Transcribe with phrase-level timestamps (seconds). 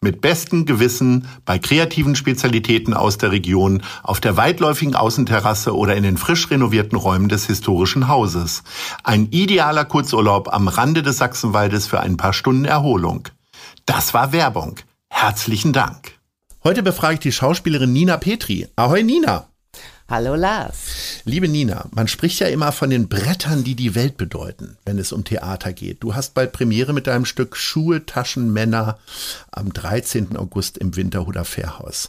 [0.00, 6.04] mit bestem Gewissen bei kreativen Spezialitäten aus der Region, auf der weitläufigen Außenterrasse oder in
[6.04, 8.62] den frisch renovierten Räumen des historischen Hauses.
[9.02, 13.28] Ein idealer Kurzurlaub am Rande des Sachsenwaldes für ein paar Stunden Erholung.
[13.86, 14.76] Das war Werbung.
[15.10, 16.18] Herzlichen Dank.
[16.62, 18.68] Heute befrage ich die Schauspielerin Nina Petri.
[18.76, 19.47] Ahoi Nina.
[20.10, 21.20] Hallo Lars.
[21.26, 25.12] Liebe Nina, man spricht ja immer von den Brettern, die die Welt bedeuten, wenn es
[25.12, 26.02] um Theater geht.
[26.02, 28.98] Du hast bald Premiere mit deinem Stück Schuhe, Taschen, Männer
[29.52, 30.34] am 13.
[30.38, 32.08] August im Winterhuder Fährhaus.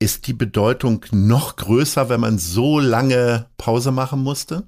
[0.00, 4.64] Ist die Bedeutung noch größer, wenn man so lange Pause machen musste?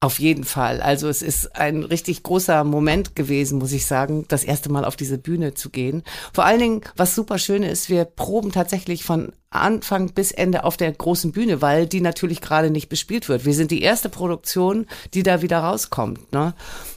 [0.00, 0.82] Auf jeden Fall.
[0.82, 4.96] Also es ist ein richtig großer Moment gewesen, muss ich sagen, das erste Mal auf
[4.96, 6.02] diese Bühne zu gehen.
[6.32, 10.76] Vor allen Dingen, was super schön ist, wir proben tatsächlich von Anfang bis Ende auf
[10.76, 13.44] der großen Bühne, weil die natürlich gerade nicht bespielt wird.
[13.44, 16.32] Wir sind die erste Produktion, die da wieder rauskommt.
[16.32, 16.54] Ne?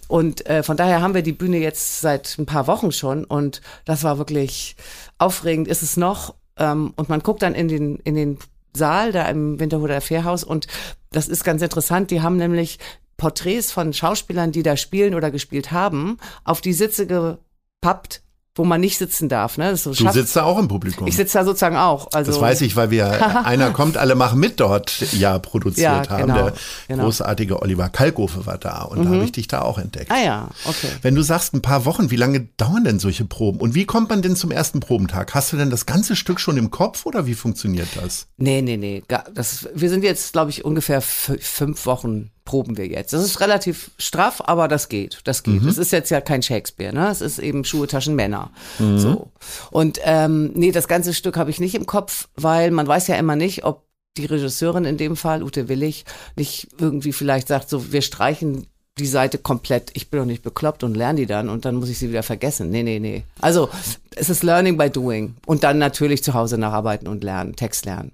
[0.08, 3.62] Und äh, von daher haben wir die Bühne jetzt seit ein paar Wochen schon und
[3.86, 4.76] das war wirklich
[5.18, 6.36] aufregend, ist es noch.
[6.58, 8.38] Ähm, und man guckt dann in den, in den
[8.74, 10.68] Saal da im Winterhuder Fährhaus und
[11.12, 12.12] das ist ganz interessant.
[12.12, 12.80] Die haben nämlich
[13.18, 18.22] Porträts von Schauspielern, die da spielen oder gespielt haben, auf die Sitze gepappt,
[18.58, 19.58] wo man nicht sitzen darf.
[19.58, 19.76] Ne?
[19.78, 21.08] So du sitzt da auch im Publikum.
[21.08, 22.08] Ich sitze da sozusagen auch.
[22.14, 26.10] Also das weiß ich, weil wir einer kommt, alle machen mit dort ja produziert ja,
[26.10, 26.28] haben.
[26.28, 26.54] Genau, Der
[26.88, 27.04] genau.
[27.04, 29.04] großartige Oliver Kalkofe war da und mhm.
[29.04, 30.12] da habe ich dich da auch entdeckt.
[30.12, 30.90] Ah ja, okay.
[31.02, 34.10] Wenn du sagst ein paar Wochen, wie lange dauern denn solche Proben und wie kommt
[34.10, 35.34] man denn zum ersten Probentag?
[35.34, 38.28] Hast du denn das ganze Stück schon im Kopf oder wie funktioniert das?
[38.38, 39.04] Nee, nee, nee.
[39.34, 43.12] Das, wir sind jetzt, glaube ich, ungefähr fünf Wochen proben wir jetzt.
[43.12, 45.20] Das ist relativ straff, aber das geht.
[45.26, 45.62] Das geht.
[45.62, 45.68] Mhm.
[45.68, 47.10] ist jetzt ja kein Shakespeare, ne?
[47.10, 48.52] Es ist eben Schuhe, Taschen, Männer.
[48.80, 48.98] Mhm.
[48.98, 49.32] So.
[49.70, 53.16] Und ähm, nee, das ganze Stück habe ich nicht im Kopf, weil man weiß ja
[53.16, 53.84] immer nicht, ob
[54.16, 56.06] die Regisseurin in dem Fall, Ute Willig,
[56.38, 58.66] nicht irgendwie vielleicht sagt, so, wir streichen
[58.98, 61.90] die Seite komplett, ich bin doch nicht bekloppt und lerne die dann und dann muss
[61.90, 62.70] ich sie wieder vergessen.
[62.70, 63.24] Nee, nee, nee.
[63.42, 63.70] Also
[64.16, 68.14] es ist Learning by Doing und dann natürlich zu Hause nacharbeiten und lernen, Text lernen.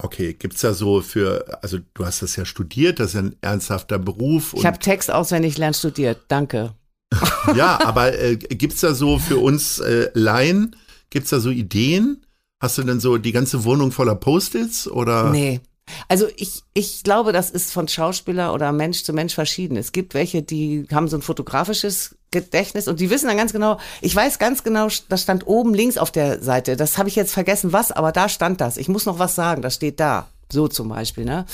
[0.00, 3.98] Okay, gibt's da so für, also du hast das ja studiert, das ist ein ernsthafter
[3.98, 4.54] Beruf.
[4.56, 6.74] Ich habe Text auswendig lernen studiert, danke.
[7.56, 10.76] ja, aber äh, gibt's da so für uns äh, Laien,
[11.10, 12.24] gibt's da so Ideen?
[12.60, 15.30] Hast du denn so die ganze Wohnung voller Post-its oder?
[15.30, 15.60] Nee,
[16.08, 19.76] also ich, ich glaube, das ist von Schauspieler oder Mensch zu Mensch verschieden.
[19.76, 23.78] Es gibt welche, die haben so ein fotografisches Gedächtnis und die wissen dann ganz genau,
[24.00, 26.76] ich weiß ganz genau, das stand oben links auf der Seite.
[26.76, 28.76] Das habe ich jetzt vergessen, was, aber da stand das.
[28.76, 30.28] Ich muss noch was sagen, das steht da.
[30.50, 31.44] So zum Beispiel, ne?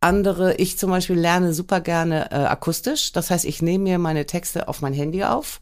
[0.00, 3.12] Andere, ich zum Beispiel lerne super gerne äh, akustisch.
[3.12, 5.60] Das heißt, ich nehme mir meine Texte auf mein Handy auf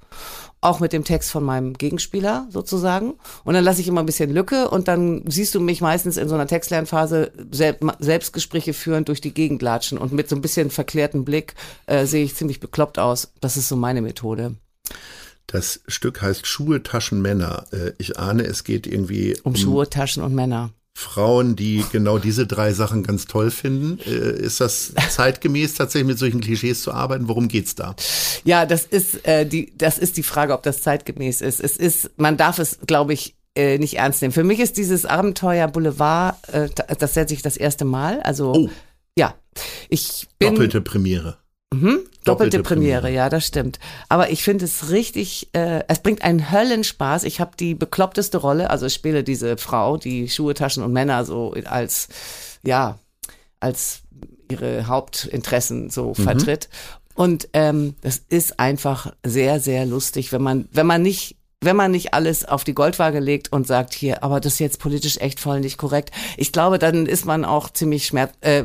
[0.66, 3.14] auch mit dem Text von meinem Gegenspieler sozusagen.
[3.44, 6.28] Und dann lasse ich immer ein bisschen Lücke und dann siehst du mich meistens in
[6.28, 10.70] so einer Textlernphase Sel Selbstgespräche führen durch die Gegend latschen und mit so ein bisschen
[10.70, 11.54] verklärten Blick
[11.86, 13.32] äh, sehe ich ziemlich bekloppt aus.
[13.40, 14.56] Das ist so meine Methode.
[15.46, 17.66] Das Stück heißt Schuhe, Taschen, Männer.
[17.70, 20.70] Äh, ich ahne, es geht irgendwie um, um Schuhe, Taschen und Männer.
[20.98, 23.98] Frauen, die genau diese drei Sachen ganz toll finden.
[24.06, 27.28] Äh, ist das zeitgemäß tatsächlich mit solchen Klischees zu arbeiten?
[27.28, 27.94] Worum geht's da?
[28.44, 31.60] Ja, das ist äh, die, das ist die Frage, ob das zeitgemäß ist.
[31.60, 34.32] Es ist, man darf es, glaube ich, äh, nicht ernst nehmen.
[34.32, 38.22] Für mich ist dieses Abenteuer Boulevard, äh, das setze ich das erste Mal.
[38.22, 38.70] Also oh.
[39.18, 39.34] ja,
[39.90, 41.36] ich bin doppelte Premiere.
[41.72, 41.80] Mhm.
[41.80, 43.78] Doppelte, Doppelte Premiere, Premiere, ja, das stimmt.
[44.08, 47.24] Aber ich finde es richtig, äh, es bringt einen Höllenspaß.
[47.24, 51.24] Ich habe die bekloppteste Rolle, also ich spiele diese Frau, die Schuhe, Taschen und Männer
[51.24, 52.08] so als,
[52.64, 52.98] ja,
[53.60, 54.02] als
[54.50, 56.22] ihre Hauptinteressen so mhm.
[56.22, 56.68] vertritt.
[57.14, 61.90] Und ähm, das ist einfach sehr, sehr lustig, wenn man, wenn man nicht wenn man
[61.90, 65.40] nicht alles auf die Goldwaage legt und sagt, hier, aber das ist jetzt politisch echt
[65.40, 66.10] voll nicht korrekt.
[66.36, 68.64] Ich glaube, dann ist man auch ziemlich schmerz äh,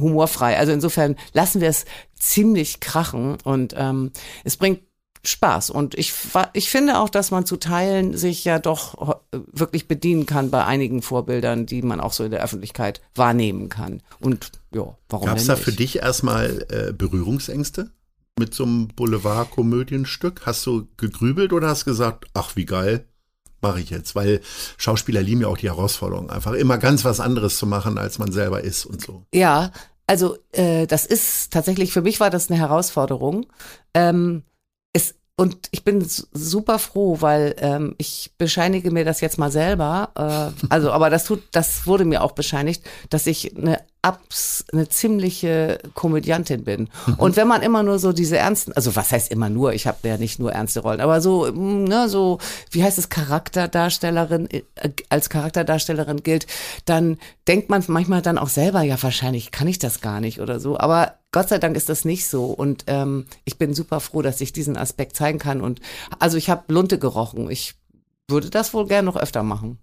[0.00, 0.58] humorfrei.
[0.58, 1.84] Also insofern lassen wir es
[2.14, 4.10] ziemlich krachen und ähm,
[4.44, 4.80] es bringt
[5.24, 5.70] Spaß.
[5.70, 6.12] Und ich,
[6.52, 11.00] ich finde auch, dass man zu Teilen sich ja doch wirklich bedienen kann bei einigen
[11.00, 14.02] Vorbildern, die man auch so in der Öffentlichkeit wahrnehmen kann.
[14.18, 17.92] Und ja, warum Gab es da für dich erstmal äh, Berührungsängste
[18.38, 20.46] mit so einem Boulevard-Komödienstück?
[20.46, 23.06] Hast du gegrübelt oder hast gesagt, ach wie geil,
[23.60, 24.14] mache ich jetzt?
[24.14, 24.40] Weil
[24.76, 28.32] Schauspieler lieben ja auch die Herausforderung, einfach immer ganz was anderes zu machen, als man
[28.32, 29.24] selber ist und so.
[29.32, 29.70] Ja,
[30.06, 33.46] also äh, das ist tatsächlich, für mich war das eine Herausforderung.
[33.94, 34.42] Ähm,
[34.92, 40.10] es, und ich bin super froh, weil ähm, ich bescheinige mir das jetzt mal selber.
[40.14, 44.88] Äh, also, aber das tut, das wurde mir auch bescheinigt, dass ich eine abs eine
[44.88, 46.90] ziemliche Komödiantin bin.
[47.06, 47.14] Mhm.
[47.14, 50.06] Und wenn man immer nur so diese ernsten, also was heißt immer nur, ich habe
[50.06, 52.38] ja nicht nur ernste Rollen, aber so, mm, ne, so,
[52.70, 54.62] wie heißt es, Charakterdarstellerin, äh,
[55.08, 56.46] als Charakterdarstellerin gilt,
[56.84, 57.16] dann
[57.48, 60.78] denkt man manchmal dann auch selber, ja, wahrscheinlich kann ich das gar nicht oder so.
[60.78, 62.46] Aber Gott sei Dank ist das nicht so.
[62.46, 65.60] Und ähm, ich bin super froh, dass ich diesen Aspekt zeigen kann.
[65.60, 65.80] Und
[66.18, 67.50] also ich habe Lunte gerochen.
[67.50, 67.74] Ich
[68.28, 69.78] würde das wohl gerne noch öfter machen.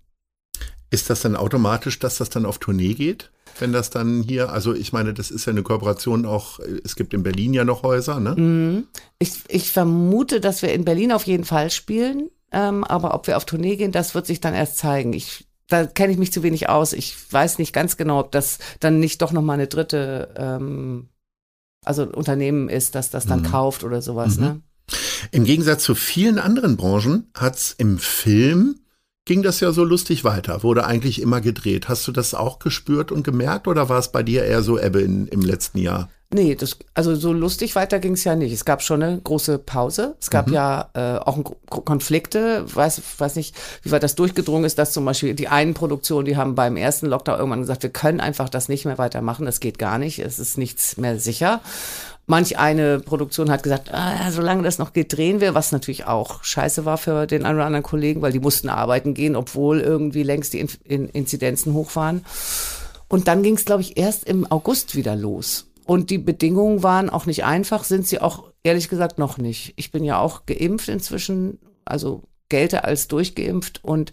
[0.91, 3.31] Ist das dann automatisch, dass das dann auf Tournee geht?
[3.59, 7.13] Wenn das dann hier, also ich meine, das ist ja eine Kooperation auch, es gibt
[7.13, 8.35] in Berlin ja noch Häuser, ne?
[8.35, 8.87] Mhm.
[9.19, 13.37] Ich, ich vermute, dass wir in Berlin auf jeden Fall spielen, ähm, aber ob wir
[13.37, 15.13] auf Tournee gehen, das wird sich dann erst zeigen.
[15.13, 16.93] Ich, da kenne ich mich zu wenig aus.
[16.93, 21.09] Ich weiß nicht ganz genau, ob das dann nicht doch nochmal eine dritte, ähm,
[21.85, 23.51] also Unternehmen ist, dass das dann mhm.
[23.51, 24.43] kauft oder sowas, mhm.
[24.43, 24.61] ne?
[25.31, 28.79] Im Gegensatz zu vielen anderen Branchen hat's im Film
[29.25, 31.87] ging das ja so lustig weiter, wurde eigentlich immer gedreht.
[31.87, 35.01] Hast du das auch gespürt und gemerkt oder war es bei dir eher so Ebbe
[35.01, 36.09] in, im letzten Jahr?
[36.31, 38.53] Nee, das, also so lustig weiter ging es ja nicht.
[38.53, 40.15] Es gab schon eine große Pause.
[40.21, 40.53] Es gab mhm.
[40.53, 42.63] ja äh, auch ein, Konflikte.
[42.71, 46.37] Weiß, weiß nicht, wie weit das durchgedrungen ist, dass zum Beispiel die einen Produktionen, die
[46.37, 49.47] haben beim ersten Lockdown irgendwann gesagt, wir können einfach das nicht mehr weitermachen.
[49.47, 50.19] Das geht gar nicht.
[50.19, 51.61] Es ist nichts mehr sicher.
[52.27, 56.43] Manch eine Produktion hat gesagt, ah, solange das noch geht, drehen wir, was natürlich auch
[56.43, 60.21] scheiße war für den einen oder anderen Kollegen, weil die mussten arbeiten gehen, obwohl irgendwie
[60.21, 62.23] längst die In Inzidenzen hoch waren.
[63.07, 65.65] Und dann ging es, glaube ich, erst im August wieder los.
[65.89, 69.73] Und die Bedingungen waren auch nicht einfach, sind sie auch ehrlich gesagt noch nicht.
[69.75, 74.11] Ich bin ja auch geimpft inzwischen, also gelte als durchgeimpft und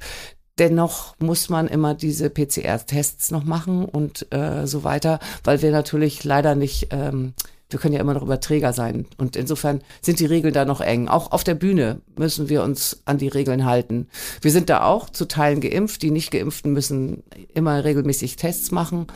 [0.59, 6.25] dennoch muss man immer diese PCR-Tests noch machen und äh, so weiter, weil wir natürlich
[6.25, 7.35] leider nicht ähm,
[7.69, 9.07] wir können ja immer noch Überträger sein.
[9.19, 11.09] Und insofern sind die Regeln da noch eng.
[11.09, 14.07] Auch auf der Bühne müssen wir uns an die Regeln halten.
[14.41, 16.03] Wir sind da auch zu Teilen geimpft.
[16.03, 17.25] Die nicht geimpften müssen
[17.55, 19.09] immer regelmäßig Tests machen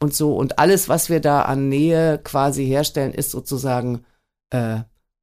[0.00, 0.36] und so.
[0.36, 4.04] Und alles, was wir da an Nähe quasi herstellen, ist sozusagen,
[4.50, 4.80] äh,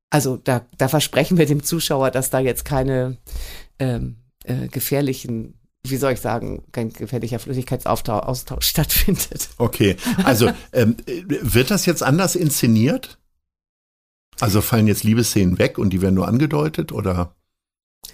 [0.10, 3.18] also da, da versprechen wir dem Zuschauer, dass da jetzt keine
[3.80, 5.56] ähm, äh, gefährlichen
[5.86, 9.50] wie soll ich sagen, kein gefährlicher Flüssigkeitsaustausch stattfindet.
[9.58, 13.20] Okay, also ähm, wird das jetzt anders inszeniert?
[14.40, 17.36] Also fallen jetzt Liebesszenen weg und die werden nur angedeutet oder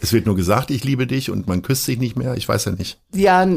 [0.02, 2.36] es wird nur gesagt, ich liebe dich und man küsst sich nicht mehr?
[2.36, 3.00] Ich weiß ja nicht.
[3.14, 3.48] Ja,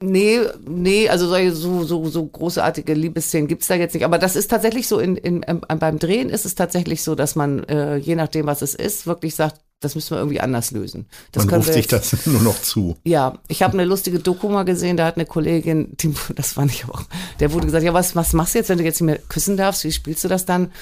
[0.00, 4.04] nee, nee, also so, so, so großartige Liebesszenen gibt's da jetzt nicht.
[4.04, 7.36] Aber das ist tatsächlich so, in, in, in, beim Drehen ist es tatsächlich so, dass
[7.36, 11.06] man, äh, je nachdem, was es ist, wirklich sagt, das müssen wir irgendwie anders lösen.
[11.30, 12.96] Das Man ruft sich das nur noch zu.
[13.04, 16.72] Ja, ich habe eine lustige Doku mal gesehen, da hat eine Kollegin, die, das fand
[16.72, 17.02] ich auch,
[17.40, 19.56] der wurde gesagt, ja, was, was machst du jetzt, wenn du jetzt nicht mehr küssen
[19.56, 20.72] darfst, wie spielst du das dann?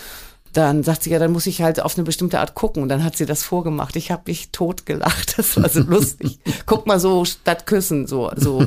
[0.56, 2.82] Dann sagt sie, ja, dann muss ich halt auf eine bestimmte Art gucken.
[2.82, 3.94] Und dann hat sie das vorgemacht.
[3.94, 5.37] Ich habe mich tot gelacht.
[5.37, 6.38] Das war so lustig.
[6.67, 8.67] Guck mal so statt küssen, so, so.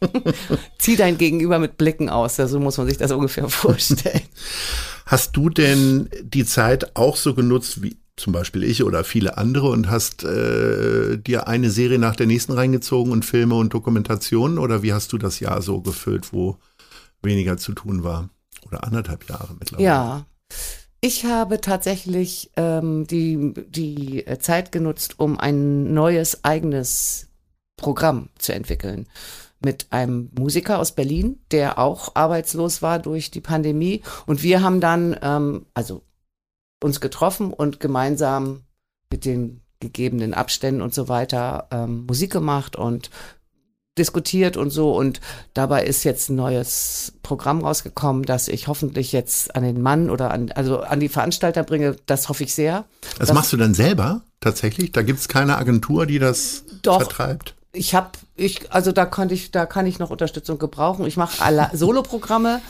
[0.78, 2.36] Zieh dein Gegenüber mit Blicken aus.
[2.36, 4.20] Ja, so muss man sich das ungefähr vorstellen.
[5.06, 9.70] Hast du denn die Zeit auch so genutzt wie zum Beispiel ich oder viele andere
[9.70, 14.84] und hast äh, dir eine Serie nach der nächsten reingezogen und Filme und Dokumentationen oder
[14.84, 16.56] wie hast du das Jahr so gefüllt, wo
[17.20, 18.30] weniger zu tun war?
[18.64, 19.84] Oder anderthalb Jahre mittlerweile?
[19.84, 20.26] Ja.
[21.06, 27.28] Ich habe tatsächlich ähm, die, die Zeit genutzt, um ein neues eigenes
[27.76, 29.06] Programm zu entwickeln
[29.62, 34.00] mit einem Musiker aus Berlin, der auch arbeitslos war durch die Pandemie.
[34.24, 36.00] Und wir haben dann, ähm, also
[36.82, 38.62] uns getroffen und gemeinsam
[39.12, 43.10] mit den gegebenen Abständen und so weiter ähm, Musik gemacht und
[43.98, 44.96] diskutiert und so.
[44.96, 45.20] Und
[45.52, 50.30] dabei ist jetzt ein neues Programm rausgekommen, das ich hoffentlich jetzt an den Mann oder
[50.30, 51.96] an, also an die Veranstalter bringe.
[52.06, 52.84] Das hoffe ich sehr.
[53.18, 54.92] Das machst du dann selber tatsächlich?
[54.92, 57.54] Da gibt es keine Agentur, die das doch, vertreibt?
[57.72, 61.06] Ich habe, ich, also da konnte ich, da kann ich noch Unterstützung gebrauchen.
[61.06, 62.60] Ich mache alle Soloprogramme,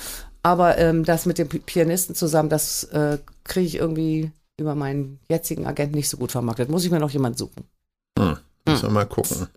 [0.43, 5.66] aber ähm, das mit dem Pianisten zusammen, das äh, kriege ich irgendwie über meinen jetzigen
[5.66, 6.69] Agenten nicht so gut vermarktet.
[6.69, 7.64] Muss ich mir noch jemand suchen.
[8.19, 8.37] Hm.
[8.66, 9.49] Müssen wir mal gucken.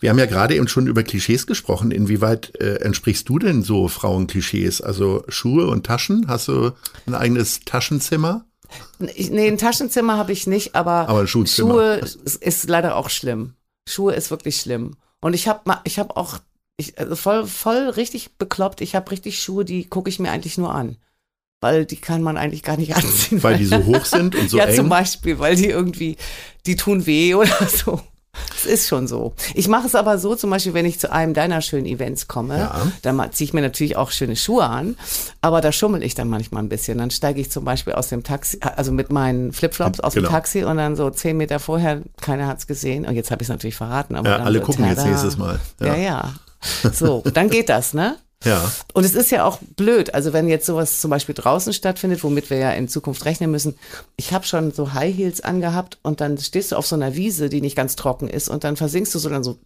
[0.00, 1.90] Wir haben ja gerade eben schon über Klischees gesprochen.
[1.90, 4.80] Inwieweit äh, entsprichst du denn so Frauenklischees?
[4.80, 6.28] Also Schuhe und Taschen?
[6.28, 6.72] Hast du
[7.06, 8.44] ein eigenes Taschenzimmer?
[8.98, 11.26] Nee, ein Taschenzimmer habe ich nicht, aber, Aber.
[11.26, 13.54] Schuhe ist, ist leider auch schlimm.
[13.88, 14.96] Schuhe ist wirklich schlimm.
[15.20, 16.38] Und ich habe ich hab auch
[16.78, 18.80] ich, also voll, voll richtig bekloppt.
[18.80, 20.96] Ich habe richtig Schuhe, die gucke ich mir eigentlich nur an.
[21.60, 23.42] Weil die kann man eigentlich gar nicht anziehen.
[23.42, 24.76] Weil die so hoch sind und so ja, eng.
[24.76, 26.16] zum Beispiel, weil die irgendwie,
[26.66, 28.00] die tun weh oder so.
[28.56, 29.34] Es ist schon so.
[29.54, 32.58] Ich mache es aber so, zum Beispiel, wenn ich zu einem deiner schönen Events komme,
[32.58, 32.86] Ja.
[33.02, 34.96] dann ziehe ich mir natürlich auch schöne Schuhe an,
[35.40, 36.98] aber da schummel ich dann manchmal ein bisschen.
[36.98, 40.28] Dann steige ich zum Beispiel aus dem Taxi, also mit meinen Flipflops aus Genau.
[40.28, 43.06] dem Taxi und dann so zehn Meter vorher, keiner hat's gesehen.
[43.06, 44.14] Und jetzt habe ich es natürlich verraten.
[44.16, 45.08] Aber Ja, alle so, gucken jetzt tada.
[45.10, 45.58] nächstes Mal.
[45.80, 45.96] Ja, Ja.
[45.96, 46.32] ja.
[46.92, 48.16] So, dann geht das, ne?
[48.44, 48.70] Ja.
[48.94, 52.50] Und es ist ja auch blöd, also wenn jetzt sowas zum Beispiel draußen stattfindet, womit
[52.50, 53.74] wir ja in Zukunft rechnen müssen.
[54.16, 57.48] Ich habe schon so High Heels angehabt und dann stehst du auf so einer Wiese,
[57.48, 59.58] die nicht ganz trocken ist und dann versinkst du so dann so,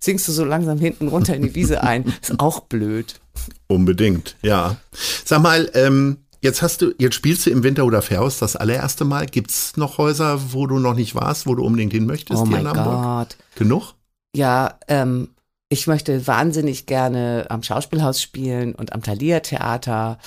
[0.00, 2.04] sinkst du so langsam hinten runter in die Wiese ein.
[2.22, 3.20] Ist auch blöd.
[3.68, 4.76] Unbedingt, ja.
[5.24, 9.04] Sag mal, ähm, jetzt hast du, jetzt spielst du im Winter oder Fährhaus das allererste
[9.04, 9.26] Mal.
[9.26, 12.52] Gibt's noch Häuser, wo du noch nicht warst, wo du unbedingt hin möchtest oh hier
[12.52, 13.02] mein in Hamburg?
[13.02, 13.36] Gott.
[13.56, 13.94] Genug?
[14.34, 15.30] Ja, ähm,
[15.68, 20.18] ich möchte wahnsinnig gerne am Schauspielhaus spielen und am Thalia Theater.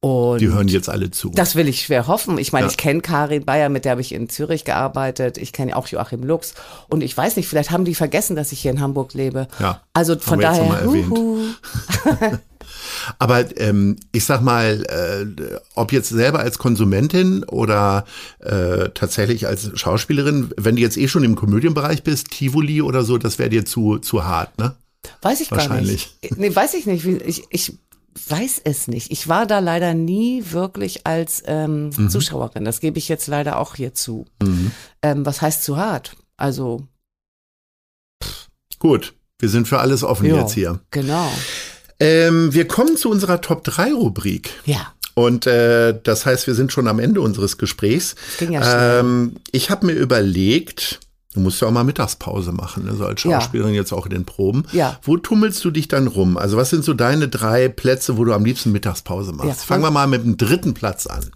[0.00, 1.30] Und Die hören jetzt alle zu.
[1.34, 2.38] Das will ich schwer hoffen.
[2.38, 2.70] Ich meine, Ja.
[2.70, 5.38] ich kenne Karin Bayer, mit der habe ich in Zürich gearbeitet.
[5.38, 6.54] Ich kenne auch Joachim Lux.
[6.88, 9.48] Und ich weiß nicht, vielleicht haben die vergessen, dass ich hier in Hamburg lebe.
[9.58, 11.18] Ja, Also von jetzt daher, erwähnt.
[13.18, 18.04] Aber ähm, ich sag mal, äh, ob jetzt selber als Konsumentin oder
[18.40, 23.18] äh, tatsächlich als Schauspielerin, wenn du jetzt eh schon im Komödienbereich bist, Tivoli oder so,
[23.18, 24.74] das wäre dir zu, zu hart, ne?
[25.22, 26.16] weiß ich gar nicht.
[26.36, 27.04] Nee, weiß ich nicht.
[27.06, 27.72] Ich, ich
[28.28, 29.10] weiß es nicht.
[29.10, 32.10] Ich war da leider nie wirklich als ähm, Mhm.
[32.10, 32.64] Zuschauerin.
[32.64, 34.26] Das gebe ich jetzt leider auch hier zu.
[35.02, 36.16] Ähm, was heißt zu hart?
[36.36, 36.86] Also,
[38.78, 40.80] Gut, wir sind für alles offen ja, jetzt hier.
[40.90, 41.30] Genau.
[42.00, 44.50] Ähm, wir kommen zu unserer Top 3 Rubrik.
[44.64, 48.14] Ja, Und äh, das heißt, wir sind schon am Ende unseres Gesprächs.
[48.14, 49.00] das ging ja schnell.
[49.00, 51.00] Ähm, ich habe mir überlegt,
[51.34, 52.94] du musst ja auch mal Mittagspause machen, ne?
[52.94, 53.40] so als Ja.
[53.40, 54.64] Schauspielerin jetzt auch in den Proben.
[54.72, 54.98] Ja.
[55.02, 56.36] Wo tummelst du dich dann rum?
[56.36, 59.48] Also was sind so deine drei Plätze, wo du am liebsten Mittagspause machst?
[59.48, 59.54] Ja.
[59.54, 61.30] Fangen wir mal mit dem dritten Platz an.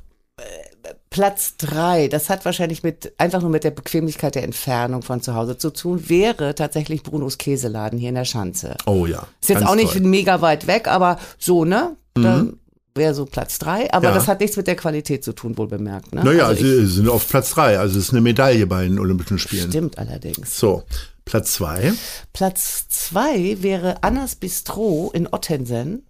[1.12, 5.34] Platz drei, das hat wahrscheinlich mit einfach nur mit der Bequemlichkeit der Entfernung von zu
[5.34, 8.76] Hause zu tun, wäre tatsächlich Brunos Käseladen hier in der Schanze.
[8.86, 9.26] Oh ja.
[9.40, 10.00] Ist jetzt auch nicht toll.
[10.02, 10.10] Mhm.
[10.10, 11.96] mega weit weg, aber so, ne?
[12.14, 12.58] Dann
[12.94, 13.92] wäre so Platz drei.
[13.92, 14.14] Aber Ja.
[14.14, 16.14] das hat nichts mit der Qualität zu tun, wohl bemerkt.
[16.14, 16.24] Ne?
[16.24, 17.78] Naja, also sie sind auf Platz drei.
[17.78, 19.68] Also es ist eine Medaille bei den Olympischen Spielen.
[19.70, 20.58] stimmt allerdings.
[20.58, 20.82] So,
[21.24, 21.92] Platz zwei.
[22.32, 26.06] Platz zwei wäre Annas Bistro in Ottensen.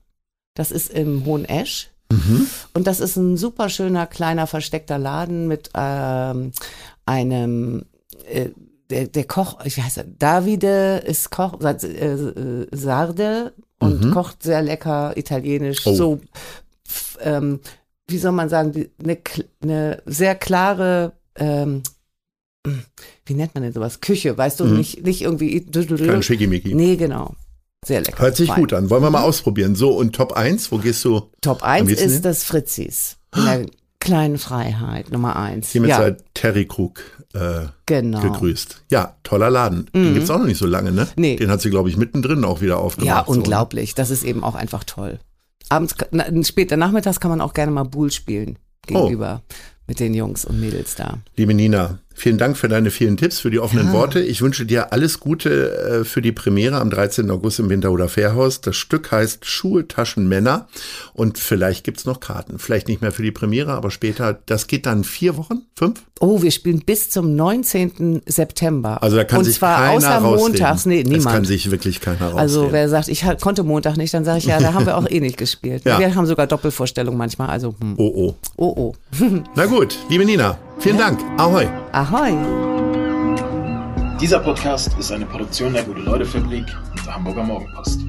[0.54, 1.88] Das ist im Hohen Esch.
[2.12, 2.46] Mhm.
[2.74, 6.52] Und das ist ein super schöner, kleiner, versteckter Laden mit ähm,
[7.06, 7.84] einem,
[8.28, 8.50] äh,
[8.90, 15.84] der, der Koch, heißt er, Davide ist Koch, äh, Sarde und kocht sehr lecker italienisch,
[15.86, 15.92] Mhm.
[15.92, 15.94] Oh.
[15.96, 16.20] so,
[17.20, 17.60] ähm,
[18.08, 19.18] wie soll man sagen, eine,
[19.62, 21.82] eine sehr klare, ähm,
[23.26, 24.00] wie nennt man denn sowas?
[24.00, 25.66] Küche, weißt du, nicht, nicht irgendwie.
[25.74, 25.96] Mhm.
[26.06, 26.74] Kein Schickimicki.
[26.74, 27.34] Nee, genau.
[27.84, 28.22] Sehr lecker.
[28.22, 28.60] Hört sich Fein.
[28.60, 28.90] gut an.
[28.90, 29.74] Wollen wir mal ausprobieren.
[29.74, 31.30] So, und Top 1, wo gehst du?
[31.40, 32.16] Top Am 1 liebsten hin?
[32.16, 33.16] ist das Fritzis.
[33.34, 33.66] In der
[33.98, 35.70] kleinen Freiheit, Nummer 1.
[35.70, 37.00] Hiermit ja, sei Terry Krug
[37.34, 38.20] äh, genau.
[38.20, 38.84] gegrüßt.
[38.90, 39.90] Ja, toller Laden.
[39.94, 41.08] Den gibt's auch noch nicht so lange, ne?
[41.16, 41.36] Nee.
[41.36, 43.06] Den hat sie, glaube ich, mittendrin auch wieder aufgemacht.
[43.06, 43.38] Ja, so, ne?
[43.38, 43.94] unglaublich.
[43.94, 45.18] Das ist eben auch einfach toll.
[45.68, 48.58] Abends, na, später nachmittags kann man auch gerne mal Bull spielen.
[48.86, 49.42] Gegenüber
[49.92, 51.18] mit den Jungs und Mädels da.
[51.36, 54.20] Liebe Nina, vielen Dank für deine vielen Tipps, für die offenen Worte.
[54.20, 57.30] Ich wünsche dir alles Gute äh, für die Premiere am 13.
[57.30, 58.62] August im Winterhuder Fährhaus.
[58.62, 60.66] Das Stück heißt Schuhe, Taschen, Männer.
[61.12, 62.58] Und vielleicht gibt's noch Karten.
[62.58, 64.38] Vielleicht nicht mehr für die Premiere, aber später.
[64.46, 65.66] Das geht dann vier Wochen?
[65.74, 66.00] Fünf?
[66.20, 68.22] Oh, wir spielen bis zum 19.
[68.26, 69.02] September.
[69.02, 70.52] Also da kann und sich zwar keiner außer rausreden.
[70.52, 70.86] montags.
[70.86, 71.46] Nee, Es kann niemand.
[71.48, 72.38] sich wirklich keiner rausreden.
[72.38, 75.06] Also wer sagt, ich konnte Montag nicht, dann sage ich ja, da haben wir auch
[75.10, 75.84] eh nicht gespielt.
[75.84, 75.98] Ja.
[75.98, 77.48] Wir haben sogar Doppelvorstellungen manchmal.
[77.48, 77.94] Also hm.
[77.96, 78.34] oh, oh.
[78.56, 78.94] oh oh.
[79.56, 81.18] Na gut, liebe Nina, vielen Dank.
[81.38, 81.66] Ahoi.
[81.90, 82.36] Ahoi.
[84.20, 88.00] Dieser Podcast ist eine Produktion der Gute-Leute-Fabrik und der Hamburger Morgenpost.